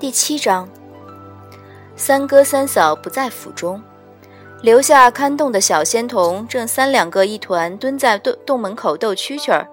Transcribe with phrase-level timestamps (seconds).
[0.00, 0.66] 第七章，
[1.94, 3.82] 三哥三嫂不在府中，
[4.62, 9.68] 留下看洞的小仙童正三两个一团蹲在洞洞门口斗蛐蛐儿。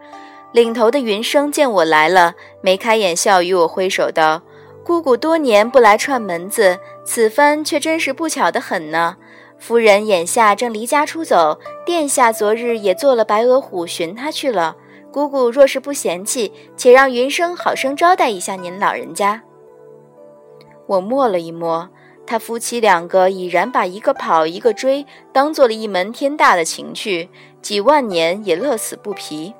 [0.52, 4.42] 领头的云生见我来了，眉开眼笑，与我挥手道
[4.84, 9.16] ：“姑姑多年不来串门子，此番却真是不巧的很呢。
[9.58, 14.76] 夫人眼下正离家出走，殿下昨日也做了白额虎寻她去了。
[15.10, 19.44] 姑姑若是不嫌弃，且让云生好生招待一下您老人家。”
[20.88, 21.90] 我摸了一摸，
[22.26, 27.30] 他夫妻两个已然把一个跑一个追当做了一门天大的情趣，
[27.62, 29.54] 几万年也乐此不疲。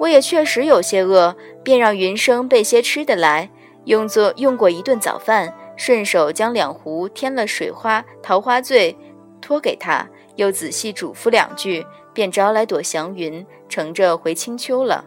[0.00, 3.50] 我也确实有些饿，便让云生备些吃的来，
[3.84, 8.96] 用作用过一顿早饭，顺手将两壶添了水花桃花醉
[9.40, 15.04] 托给他，又仔细嘱咐两句，便招来朵祥云，乘着回青丘了。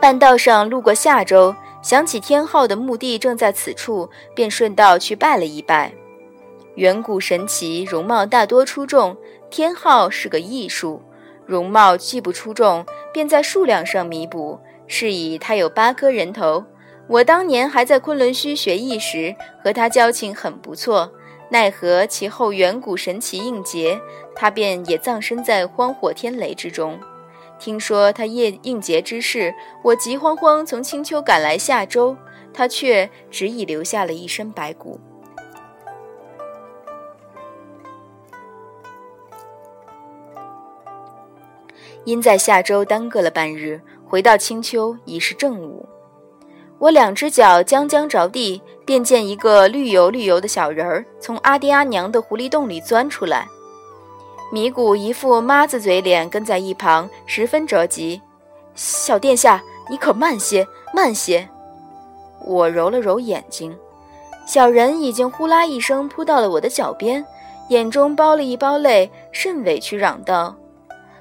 [0.00, 1.54] 半道上路过夏州。
[1.82, 5.92] 想起天昊的墓地正在此处，便顺道去拜了一拜。
[6.76, 9.16] 远古神奇，容貌大多出众。
[9.50, 11.02] 天昊是个异术，
[11.44, 14.58] 容貌既不出众，便在数量上弥补。
[14.86, 16.64] 是以他有八颗人头。
[17.08, 21.10] 我当年还在昆仑虚学艺时，和他交情很不错。
[21.50, 24.00] 奈何其后远古神奇应劫，
[24.34, 26.98] 他便也葬身在荒火天雷之中。
[27.62, 32.16] 听说他夜应劫之事，我急慌慌从青丘赶来夏州，
[32.52, 34.98] 他却只已留下了一身白骨。
[42.02, 45.88] 因在夏州耽搁了半日，回到青丘已是正午。
[46.80, 53.46] 我两只脚将将着地，便见一个绿油绿油的小人儿从阿爹阿娘的狐狸洞里钻出来。
[54.52, 58.20] 米谷一副妈子嘴脸，跟在一旁，十分着急。
[58.74, 61.48] 小殿下，你可慢些，慢些！
[62.44, 63.74] 我揉了揉眼睛，
[64.46, 67.24] 小人已经呼啦一声扑到了我的脚边，
[67.70, 70.54] 眼中包了一包泪，甚委屈，嚷道：“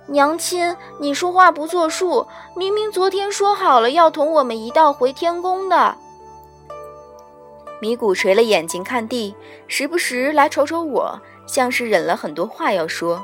[0.08, 5.96] 娘亲，你说话不作数，明明昨天说好了要同我们一道回天宫的。”
[7.80, 9.34] 米谷垂了眼睛看地，
[9.70, 11.18] 时不时来瞅瞅我。
[11.52, 13.22] 像是忍了很多话要说，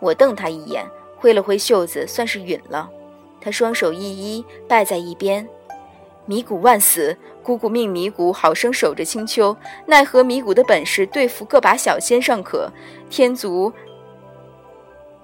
[0.00, 0.84] 我瞪他一眼，
[1.16, 2.90] 挥了挥袖子，算是允了。
[3.40, 5.48] 他双手一一拜在一边，
[6.26, 7.16] 米谷万死！
[7.44, 9.56] 姑姑命米谷好生守着青丘，
[9.86, 12.68] 奈何米谷的本事对付个把小仙尚可，
[13.08, 13.72] 天族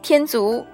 [0.00, 0.64] 天族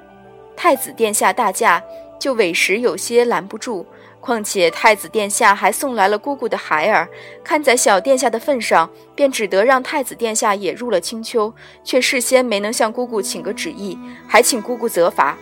[0.55, 1.83] 太子殿下大驾，
[2.19, 3.87] 就委实有些拦不住。
[4.27, 7.09] 况且太子殿下还送来了姑姑的孩儿，
[7.45, 11.55] 看在小殿下的份上，便只得让太子殿下也入了青丘，
[11.85, 15.39] 却事先没能向姑姑请个旨意，还请姑姑责罚。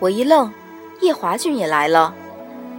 [0.00, 0.52] 我一愣，
[1.00, 2.14] 叶华君也来了，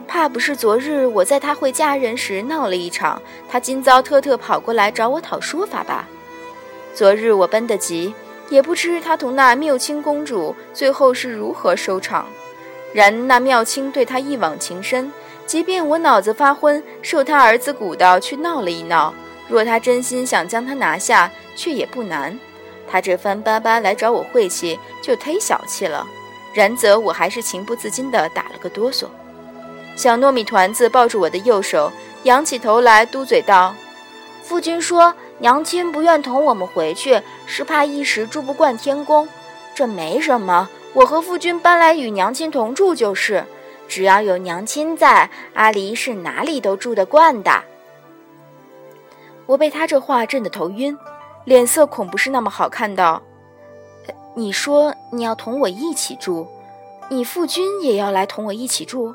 [0.08, 6.08] 怕不是昨日我在他会嫁人时闹了一场，他今遭特特跑过来找我讨说法吧？
[6.94, 8.14] 昨日我奔得急，
[8.50, 12.28] 也不知他同那缪清公主最后是如何收场。
[12.94, 15.12] 然那妙清对他一往情深，
[15.46, 19.13] 即便我脑子发昏，受他儿子鼓捣去闹了一闹，
[19.47, 22.38] 若他真心想将他拿下，却也不难。
[22.90, 26.06] 他这番巴巴来找我晦气，就忒小气了。
[26.53, 29.06] 然则我还是情不自禁地打了个哆嗦。
[29.96, 31.90] 小糯米团子抱住我的右手，
[32.24, 33.74] 仰起头来嘟嘴道
[34.44, 39.30] ：“父君说，娘亲不愿同我们回去，是怕一时住不惯天宫。
[39.74, 43.46] 这没什么。”我和夫君搬来与娘亲同住就是，
[43.88, 47.63] 只要有娘亲在，阿离是哪里都住得惯的。
[49.46, 50.97] 我被他这话震得头晕，
[51.46, 53.22] 脸色恐不是那么好看的。
[54.35, 56.47] 你说你要同我一起住，
[57.09, 59.13] 你父君也要来同我一起住？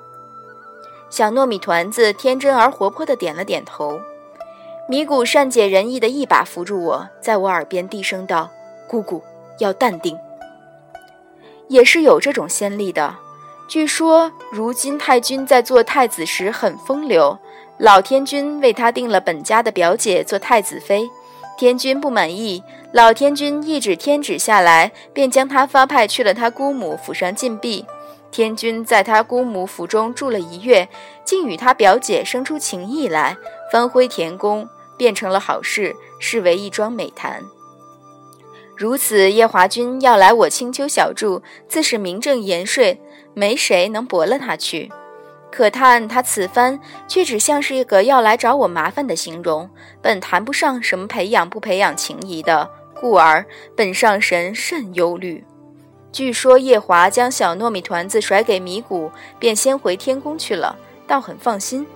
[1.11, 4.01] 小糯米团子天真而活泼的点了点头。
[4.89, 8.51] 米谷善解人意的一把扶住我，在我耳边低声道
[8.89, 9.23] ：“姑姑
[9.59, 10.19] 要淡定。”
[11.69, 13.17] 也是有这种先例的。
[13.69, 17.37] 据说，如今太君在做太子时很风流，
[17.79, 21.09] 老天君为他定了本家的表姐做太子妃。
[21.59, 27.85] 天君不满意，老天君一纸天旨下来，便将他发派去了他姑母府上禁闭。
[28.31, 30.87] 天君在他姑母府中住了一月，
[31.25, 33.37] 竟与他表姐生出情意来，
[33.73, 34.69] 翻回田宫，
[34.99, 37.43] 变成了好事，视为一桩美谈。
[38.77, 42.99] 如此，夜华君要来我青丘小住，自是名正言顺，
[43.33, 44.93] 没谁能驳了他去。
[45.51, 46.79] 可叹他此番
[47.09, 49.71] 却只像是一个要来找我麻烦的形容，
[50.03, 52.69] 本谈不上什么培养不培养情谊的，
[53.01, 55.43] 故而本上神甚忧虑。
[56.13, 60.77] 据说夜华将小糯米团子甩给米谷，便先回天宫去了，
[61.07, 61.87] 倒很放心。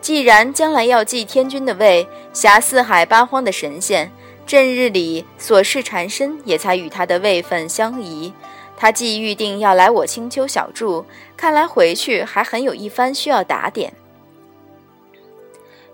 [0.00, 4.10] 既然将来要继天君的位，辖四海八荒的神仙，
[4.46, 8.32] 正日里琐事缠身，也才与他的位分相宜。
[8.76, 11.04] 他既预定要来我青丘小住，
[11.36, 13.94] 看来回去还很有一番需要打点。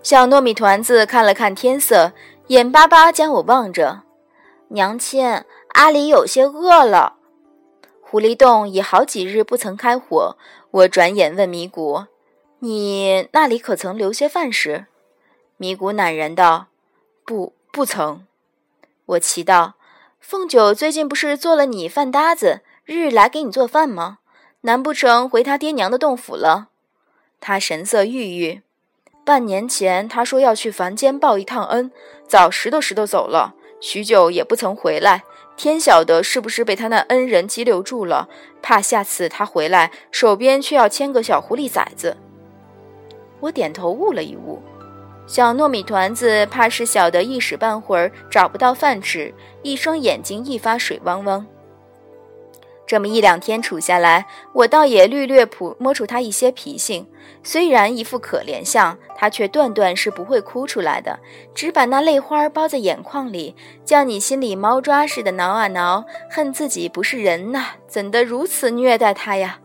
[0.02, 2.12] 小糯米团子看了看天色，
[2.46, 4.02] 眼巴巴将我望着。
[4.68, 5.42] 娘亲，
[5.74, 7.16] 阿里有些饿了。
[8.00, 10.38] 狐狸洞已好几日不曾开火，
[10.70, 12.04] 我转眼问米谷
[12.60, 14.86] ：“你那里可曾留些饭食？”
[15.58, 16.68] 米谷赧然道
[17.26, 18.24] ：“不，不曾。”
[19.08, 19.74] 我奇道
[20.20, 24.18] ：“凤九最近不是做了你饭搭子，日日来给你做饭吗？
[24.62, 26.68] 难不成回他爹娘的洞府了？”
[27.40, 28.60] 他神色郁郁。
[29.24, 31.90] 半年前他说要去凡间报一趟恩，
[32.26, 35.24] 早拾掇拾掇走了，许久也不曾回来。
[35.56, 38.28] 天晓得是不是被他那恩人激留住了？
[38.60, 42.16] 怕下次他回来，手边却要牵个小狐狸崽子。
[43.40, 44.62] 我点头悟了一悟，
[45.28, 49.32] 小糯米团子怕是晓得一时半会儿找不到饭吃，
[49.62, 51.46] 一双眼睛一发水汪汪。
[52.86, 57.06] 这么一两天处下来，我倒也略略捕摸出他一些脾性。
[57.42, 61.20] 虽然一副可怜相，他却断断是不会哭出来的，
[61.54, 63.54] 只把那泪花包在眼眶里，
[63.84, 69.60] 叫你心里猫抓似的挠啊挠，恨自己不是人呐，怎的如此虐待他呀？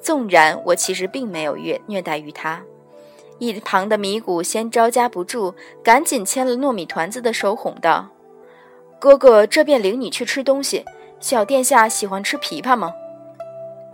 [0.00, 2.60] 纵然我其实并没有虐虐待于他，
[3.38, 8.08] 一旁的米谷先招架不住，赶紧牵了糯米团子的手，哄道
[8.98, 10.84] ：“哥哥这便领你去吃东西。”
[11.20, 12.92] 小殿下喜欢吃枇杷吗？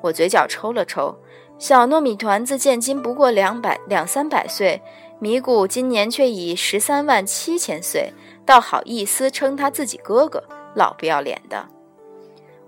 [0.02, 1.16] 我嘴角抽了抽。
[1.58, 4.82] 小糯米团子现今不过两百两三百岁，
[5.20, 8.12] 米谷今年却已十三万七千岁，
[8.44, 10.42] 倒好意思称他自己哥哥，
[10.74, 11.66] 老不要脸的。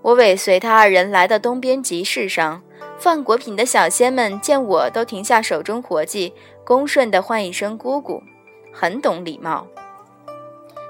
[0.01, 2.61] 我尾随他二人来到东边集市上，
[2.99, 6.33] 贩果品的小仙们见我都停下手中活计，
[6.65, 8.23] 恭顺地唤一声姑姑，
[8.73, 9.67] 很懂礼貌。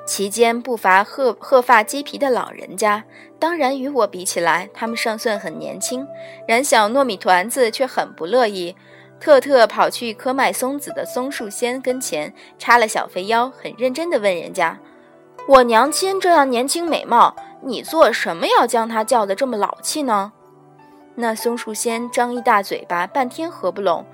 [0.06, 3.04] 其间不乏褐褐发鸡皮的老人家，
[3.38, 6.08] 当然与我比起来，他们尚算很年轻。
[6.48, 8.74] 然小糯米团子却很不乐意，
[9.20, 14.80] 特特跑去一棵卖松子的松树仙跟前，插了小肥腰，很认真地问人家
[15.50, 20.32] ：“我娘亲这样年轻美貌，你做什么要将她叫得这么老气呢？”
[21.20, 24.06] 那松树仙张一大嘴巴，半天合不拢。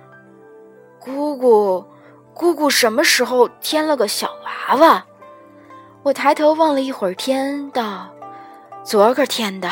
[0.99, 1.83] 姑姑，
[2.33, 5.05] 姑姑什么时候添了个小娃娃？
[6.03, 8.07] 我抬头望了一会儿天，道
[8.85, 9.69] ：“昨个天的。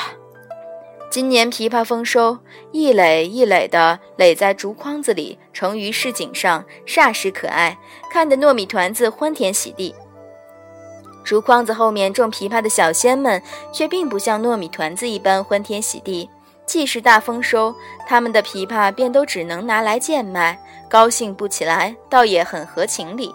[1.09, 2.39] 今年枇杷丰收，
[2.73, 7.77] 一垒一垒的垒在竹筐子里，成于市井上，煞是可爱，
[8.11, 9.95] 看得糯米团子欢天喜地。
[11.23, 13.41] 竹筐子后面种枇杷的小仙们，
[13.71, 16.29] 却并不像糯米团子一般欢天喜地。
[16.65, 17.75] 既是大丰收，
[18.07, 20.57] 他们的枇杷便都只能拿来贱卖，
[20.89, 23.33] 高兴不起来，倒也很合情理。”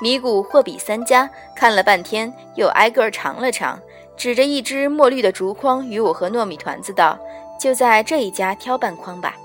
[0.00, 3.78] 米谷货比三家，看了半天，又挨个尝了尝，
[4.16, 7.16] 指着一只墨绿的竹筐，与我和糯米团子道
[7.60, 9.36] ：“就在这一家挑半筐吧。”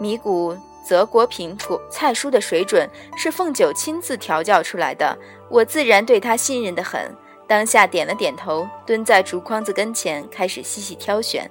[0.00, 5.14] 米谷择果品果菜蔬的水准是凤九亲自调教出来的，
[5.50, 7.14] 我自然对他信任的很，
[7.46, 11.50] 当下点了点头，蹲在竹筐子跟前，开始细细挑选。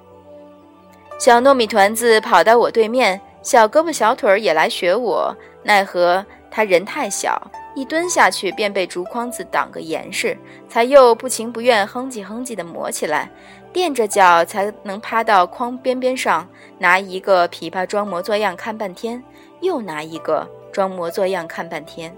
[1.19, 7.51] 小糯米团子跑到我对面，小胳膊小腿儿也来学我，奈何他人太小。
[7.75, 10.37] 一蹲下去，便被竹筐子挡个严实，
[10.69, 13.29] 才又不情不愿哼唧哼唧地磨起来，
[13.73, 16.47] 垫着脚才能趴到筐边边上，
[16.77, 19.21] 拿一个枇杷装模作样看半天，
[19.59, 22.15] 又拿一个装模作样看半天。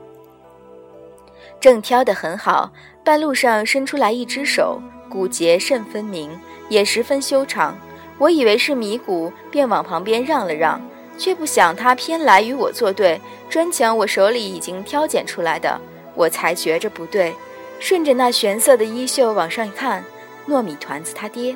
[1.60, 2.72] 正挑得很好，
[3.03, 4.79] 半路上伸出来一只手，
[5.10, 6.39] 骨节甚分明，
[6.70, 7.75] 也十分修长。
[8.22, 10.80] 我以为是米谷，便往旁边让了让。
[11.18, 15.82] 却不想他偏来与我作对，专抢我手里已经挑拣出来的，
[16.13, 17.34] 我才觉着不对。
[17.80, 20.06] 顺着那玄色的衣袖往上一看，
[20.48, 21.56] 糯米团子他爹。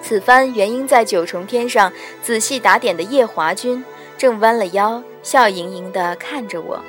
[0.00, 1.92] 此番原因在九重天上
[2.22, 3.84] 仔细打点的夜华君，
[4.16, 6.80] 正弯了腰，笑盈盈地看着我。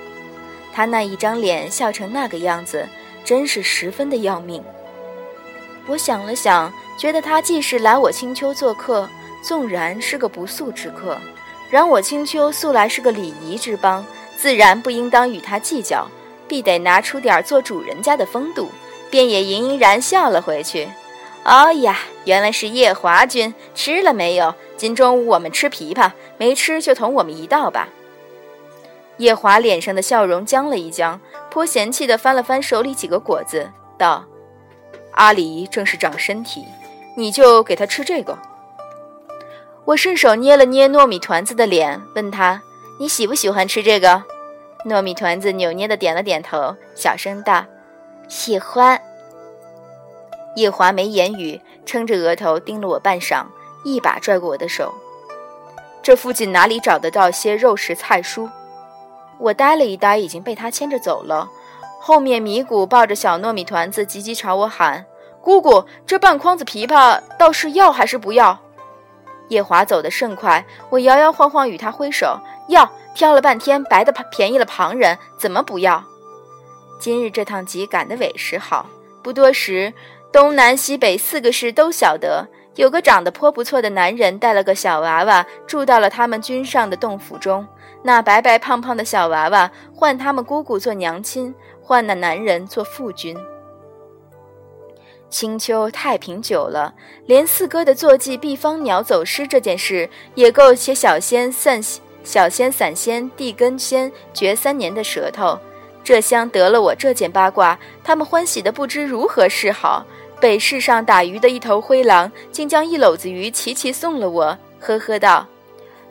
[0.72, 2.88] 他那一张脸笑成那个样子，
[3.26, 4.64] 真是十分的要命。
[5.88, 9.10] 我想了想，觉得他既是来我青丘做客，
[9.42, 11.18] 纵然是个不速之客。
[11.70, 14.06] 然我青丘素来是个礼仪之邦，
[14.38, 16.08] 自然不应当与他计较，
[16.48, 18.70] 必得拿出点做主人家的风度，
[19.10, 20.90] 便也盈盈然笑了回去。
[21.44, 24.54] 哦呀，原来是叶华君，吃了没有？
[24.78, 27.88] 今中午我们吃枇杷，没吃就同我们一道吧。
[29.18, 31.20] 叶华脸上的笑容僵了一僵，
[31.50, 34.26] 颇嫌弃地翻了翻手里几个果子，道
[35.14, 36.66] ：“阿离正是长身体，
[37.16, 38.38] 你就给他吃这个。”
[39.86, 42.62] 我顺手捏了捏糯米团子的脸，问他
[43.00, 44.24] ：“你喜不喜欢吃这个？
[44.86, 47.66] 糯米团子扭捏的点了点头，小声道
[48.28, 49.02] ：“喜欢。”
[50.56, 53.46] 叶华没言语，撑着额头盯了我半晌，
[53.84, 54.94] 一把拽过我的手。
[56.04, 58.50] 这附近哪里找得到些肉食菜蔬？
[59.40, 61.50] 我呆了一呆，已经被他牵着走了。
[62.00, 65.06] 后面米谷抱着小糯米团子，急急朝我喊
[65.42, 68.58] ：“姑姑，这半筐子枇杷倒是要还是不要？”
[69.50, 72.90] 叶华走得甚快，我摇摇晃晃与他挥手：“要！
[73.14, 76.02] 挑了半天，白的便宜了旁人，怎么不要？”
[76.98, 78.86] 今日这趟集赶得委实好，
[79.22, 79.92] 不多时，
[80.32, 82.48] 东南西北四个市都晓得。
[82.76, 87.68] 有个长得颇不错的男人带了个小娃娃住到了他们军上的洞府中，
[88.02, 93.38] 那白白胖胖的小娃娃唤他们姑姑做娘亲，唤那男人做父君。
[95.32, 96.94] 青丘太平久了，
[97.26, 101.82] 连四哥的坐骑毕方鸟走失这件事，也够些小仙散
[102.24, 105.58] 小仙散仙地根仙绝三年的舌头。
[106.04, 110.06] 这厢得了我这件八卦，他们欢喜的不知如何是好。
[110.40, 115.48] 北市上打鱼的一头灰狼，竟将一篓子鱼齐齐送了我，呵呵道：“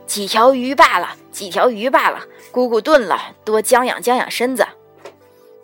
[0.06, 2.20] 几条鱼罢了，几条鱼罢了，
[2.52, 4.64] 姑姑炖了，多将养将养身子。”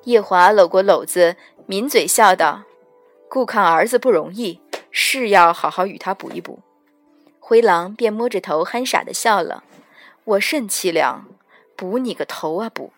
[0.02, 1.36] 叶华搂过篓子，
[1.68, 2.62] 抿嘴笑道
[3.36, 6.60] ：“顾看儿子不容易，是要好好与他补一补。”
[7.38, 9.62] 灰狼便摸着头，憨傻的笑了。
[10.24, 11.26] 我甚凄凉，
[11.76, 12.94] 补你个头啊补！